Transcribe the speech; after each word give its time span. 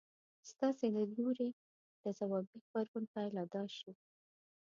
ستاسې 0.51 0.85
له 0.95 1.01
لوري 1.15 1.49
د 2.03 2.05
ځوابي 2.17 2.55
غبرګون 2.63 3.03
پايله 3.13 3.43
دا 3.53 3.63
شي. 3.77 3.91